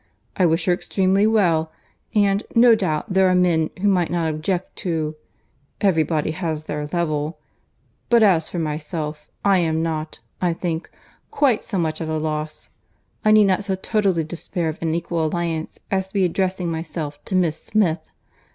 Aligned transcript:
I 0.35 0.47
wish 0.47 0.65
her 0.65 0.73
extremely 0.73 1.27
well: 1.27 1.71
and, 2.15 2.41
no 2.55 2.73
doubt, 2.73 3.13
there 3.13 3.29
are 3.29 3.35
men 3.35 3.69
who 3.81 3.87
might 3.87 4.09
not 4.09 4.27
object 4.33 4.75
to—Every 4.77 6.01
body 6.01 6.31
has 6.31 6.63
their 6.63 6.89
level: 6.91 7.37
but 8.09 8.23
as 8.23 8.49
for 8.49 8.57
myself, 8.57 9.27
I 9.45 9.59
am 9.59 9.83
not, 9.83 10.17
I 10.41 10.53
think, 10.53 10.89
quite 11.29 11.63
so 11.63 11.77
much 11.77 12.01
at 12.01 12.09
a 12.09 12.17
loss. 12.17 12.69
I 13.23 13.29
need 13.29 13.43
not 13.45 13.63
so 13.63 13.75
totally 13.75 14.23
despair 14.23 14.69
of 14.69 14.81
an 14.81 14.95
equal 14.95 15.23
alliance, 15.23 15.79
as 15.91 16.07
to 16.07 16.15
be 16.15 16.25
addressing 16.25 16.71
myself 16.71 17.23
to 17.25 17.35
Miss 17.35 17.61
Smith! 17.61 17.99